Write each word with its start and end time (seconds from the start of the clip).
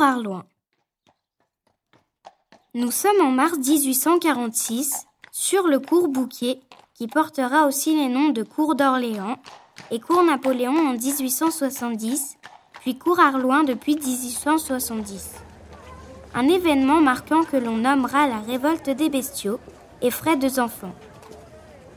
Arloin. 0.00 0.44
Nous 2.74 2.90
sommes 2.90 3.20
en 3.20 3.30
mars 3.30 3.58
1846 3.58 5.06
sur 5.30 5.66
le 5.66 5.78
cours 5.78 6.08
Bouquet 6.08 6.60
qui 6.94 7.06
portera 7.06 7.66
aussi 7.66 7.94
les 7.94 8.08
noms 8.08 8.30
de 8.30 8.42
cours 8.42 8.74
d'Orléans 8.74 9.36
et 9.90 10.00
cours 10.00 10.22
Napoléon 10.22 10.72
en 10.72 10.92
1870, 10.92 12.38
puis 12.80 12.96
cours 12.96 13.20
Arloin 13.20 13.64
depuis 13.64 13.96
1870. 13.96 15.32
Un 16.34 16.48
événement 16.48 17.00
marquant 17.00 17.42
que 17.44 17.56
l'on 17.56 17.76
nommera 17.76 18.26
la 18.26 18.38
révolte 18.38 18.88
des 18.88 19.10
bestiaux 19.10 19.60
effraie 20.00 20.36
deux 20.36 20.60
enfants. 20.60 20.94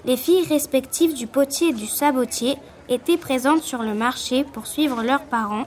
Les 0.04 0.18
filles 0.18 0.46
respectives 0.46 1.14
du 1.14 1.28
potier 1.28 1.70
et 1.70 1.74
du 1.74 1.88
sabotier 1.88 2.58
étaient 2.90 3.18
présentes 3.18 3.64
sur 3.64 3.82
le 3.82 3.94
marché 3.94 4.44
pour 4.44 4.68
suivre 4.68 5.02
leurs 5.04 5.24
parents 5.24 5.66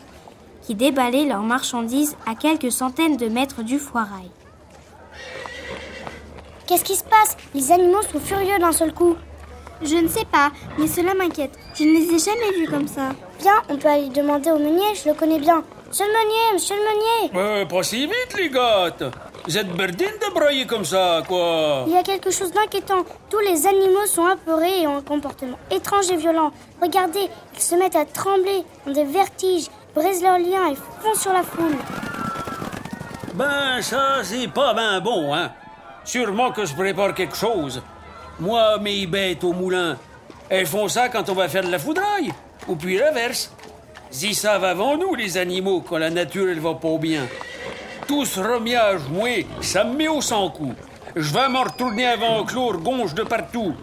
qui 0.69 0.75
déballaient 0.75 1.25
leurs 1.25 1.41
marchandises 1.41 2.15
à 2.27 2.35
quelques 2.35 2.71
centaines 2.71 3.17
de 3.17 3.27
mètres 3.29 3.63
du 3.63 3.79
foirail. 3.79 4.31
Qu'est-ce 6.67 6.85
qui 6.85 6.95
se 6.95 7.05
passe? 7.05 7.39
Les 7.55 7.73
animaux 7.73 8.03
sont 8.03 8.21
furieux 8.21 8.59
d'un 8.61 8.73
seul 8.73 8.93
coup. 8.93 9.17
Je 9.81 9.97
ne 9.97 10.09
sais 10.09 10.27
pas, 10.31 10.51
mais 10.79 10.87
cela 10.87 11.15
m'inquiète. 11.15 11.53
Je 11.75 11.85
ne 11.85 11.93
les 11.93 12.15
ai 12.15 12.19
jamais 12.19 12.53
vus 12.59 12.69
comme 12.69 12.87
ça. 12.87 13.13
Viens, 13.41 13.63
on 13.71 13.79
peut 13.79 13.89
aller 13.89 14.11
demander 14.11 14.51
au 14.51 14.59
meunier, 14.59 14.95
je 15.03 15.09
le 15.09 15.15
connais 15.15 15.39
bien. 15.39 15.65
Monsieur 15.89 16.05
le 16.05 16.13
meunier, 16.13 16.53
monsieur 16.53 16.77
le 16.77 16.83
meunier 16.83 17.63
Euh, 17.63 17.65
pas 17.65 17.83
si 17.83 18.05
vite, 18.07 18.35
les 18.37 18.51
gâtes 18.51 19.05
Vous 19.47 19.57
êtes 19.57 19.75
berdine 19.75 20.19
de 20.29 20.35
brailler 20.35 20.67
comme 20.67 20.85
ça, 20.85 21.23
quoi 21.27 21.85
Il 21.87 21.95
y 21.95 21.97
a 21.97 22.03
quelque 22.03 22.31
chose 22.31 22.53
d'inquiétant. 22.53 23.05
Tous 23.31 23.39
les 23.39 23.67
animaux 23.67 24.05
sont 24.05 24.27
apeurés 24.27 24.83
et 24.83 24.87
ont 24.87 24.99
un 24.99 25.03
comportement 25.03 25.59
étrange 25.71 26.11
et 26.11 26.17
violent. 26.17 26.51
Regardez, 26.83 27.27
ils 27.55 27.63
se 27.63 27.75
mettent 27.75 27.97
à 27.97 28.05
trembler, 28.05 28.65
ont 28.87 28.93
des 28.93 29.05
vertiges, 29.05 29.69
brisent 29.95 30.23
leurs 30.23 30.39
liens 30.39 30.71
et 30.71 30.77
foncent 30.77 31.23
sur 31.23 31.33
la 31.33 31.43
foule. 31.43 31.77
Ben, 33.35 33.81
ça, 33.83 34.21
c'est 34.23 34.49
pas 34.49 34.75
ben 34.75 35.01
bon, 35.01 35.35
hein 35.35 35.53
Sûrement 36.05 36.53
que 36.53 36.65
je 36.65 36.75
prépare 36.75 37.15
quelque 37.15 37.37
chose. 37.37 37.83
Moi, 38.41 38.79
mes 38.79 39.07
bêtes 39.07 39.45
au 39.45 39.53
moulin, 39.53 39.97
elles 40.49 40.67
font 40.67 40.89
ça 40.89 41.09
quand 41.09 41.29
on 41.29 41.35
va 41.35 41.49
faire 41.49 41.65
de 41.65 41.71
la 41.71 41.79
foudraille. 41.79 42.33
Ou 42.67 42.77
puis 42.77 42.99
l'inverse. 42.99 43.53
Ils 44.23 44.35
savent 44.35 44.65
avant 44.65 44.97
nous, 44.97 45.15
les 45.15 45.37
animaux, 45.37 45.85
quand 45.87 45.99
la 45.99 46.11
nature, 46.11 46.49
elle 46.49 46.61
va 46.61 46.75
pas 46.75 46.97
bien. 46.99 47.27
Tout 48.07 48.25
ce 48.25 48.41
remiage, 48.41 49.03
moi, 49.11 49.45
ça 49.61 49.85
me 49.85 49.95
met 49.95 50.09
au 50.09 50.23
sang-coup. 50.23 50.73
Je 51.15 51.35
vais 51.35 51.49
m'en 51.49 51.65
retourner 51.65 52.07
avant 52.07 52.45
Claude 52.45 52.83
gonge 52.83 53.15
de 53.15 53.23
partout. 53.23 53.75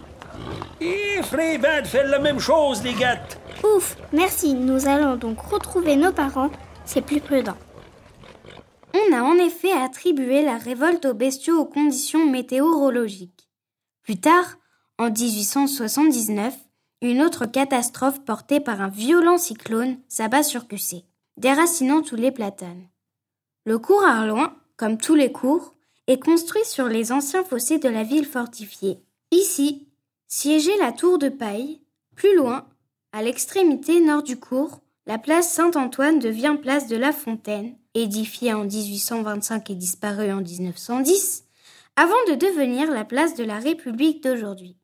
Et 0.82 1.20
de 1.22 1.88
faire 1.88 2.08
la 2.08 2.20
même 2.20 2.40
chose, 2.40 2.84
les 2.84 2.94
gâtes. 2.94 3.40
Ouf, 3.64 3.98
merci. 4.12 4.54
Nous 4.54 4.88
allons 4.88 5.16
donc 5.16 5.40
retrouver 5.40 5.96
nos 5.96 6.12
parents. 6.12 6.52
C'est 6.86 7.02
plus 7.02 7.22
prudent. 7.22 7.58
On 8.94 9.14
a 9.14 9.22
en 9.22 9.36
effet 9.36 9.72
attribué 9.72 10.44
la 10.44 10.58
révolte 10.58 11.06
aux 11.06 11.14
bestiaux 11.14 11.60
aux 11.60 11.66
conditions 11.66 12.26
météorologiques. 12.26 13.50
Plus 14.04 14.20
tard, 14.20 14.56
en 14.98 15.10
1879, 15.10 16.54
une 17.02 17.22
autre 17.22 17.46
catastrophe 17.46 18.24
portée 18.24 18.60
par 18.60 18.82
un 18.82 18.88
violent 18.88 19.38
cyclone 19.38 19.98
s'abat 20.08 20.44
sur 20.44 20.68
QC, 20.68 21.04
déracinant 21.38 22.02
tous 22.02 22.16
les 22.16 22.32
platanes. 22.32 22.88
Le 23.66 23.80
cours 23.80 24.04
Arloin, 24.04 24.56
comme 24.78 24.98
tous 24.98 25.16
les 25.16 25.32
cours, 25.32 25.74
est 26.08 26.24
construit 26.24 26.64
sur 26.64 26.88
les 26.88 27.12
anciens 27.12 27.44
fossés 27.44 27.80
de 27.80 27.90
la 27.90 28.04
ville 28.04 28.26
fortifiée. 28.26 29.00
Ici, 29.32 29.88
siégeait 30.28 30.78
la 30.78 30.92
tour 30.92 31.18
de 31.18 31.30
paille. 31.30 31.82
Plus 32.16 32.36
loin, 32.38 32.66
à 33.16 33.22
l'extrémité 33.22 34.02
nord 34.02 34.24
du 34.24 34.38
cours, 34.38 34.82
la 35.08 35.18
place 35.18 35.50
Saint-Antoine 35.50 36.20
devient 36.20 36.58
place 36.62 36.90
de 36.90 36.98
la 36.98 37.14
Fontaine, 37.14 37.78
édifiée 37.94 38.54
en 38.54 38.66
1825 38.66 39.70
et 39.70 39.76
disparue 39.76 40.34
en 40.34 40.42
1910, 40.42 41.46
avant 41.96 42.12
de 42.28 42.36
devenir 42.36 42.92
la 42.92 43.06
place 43.06 43.34
de 43.36 43.46
la 43.46 43.58
République 43.58 44.22
d'aujourd'hui. 44.22 44.76